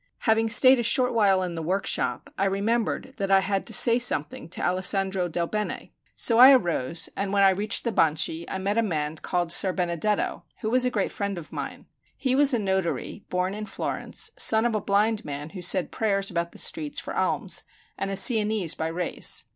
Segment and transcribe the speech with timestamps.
[0.21, 3.99] Having stayed a short while in the workshop, I remembered that I had to say
[3.99, 5.91] something to Alessandro del Bene.
[6.15, 9.71] So I arose, and when I reached the Banchi, I met a man called Ser
[9.73, 11.85] Benedetto, who was a great friend of mine.
[12.17, 16.31] He was a notary, born in Florence, son of a blind man who said prayers
[16.31, 17.63] about the streets for alms,
[17.95, 19.45] and a Sienese by race.